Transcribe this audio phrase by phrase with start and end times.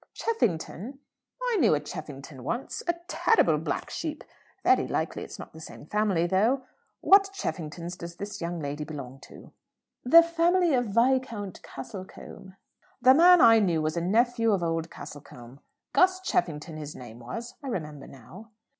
[0.15, 0.97] "Cheffington?
[1.43, 4.23] I knew a Cheffington once a terrible black sheep.
[4.63, 6.63] Very likely it's not the same family, though.
[7.01, 9.53] What Cheffingtons does this young lady belong to?"
[10.03, 12.55] "The family of Viscount Castlecombe."
[12.99, 15.59] "The man I knew was a nephew of old Castlecombe.
[15.93, 18.49] Gus Cheffington his name was, I remember now."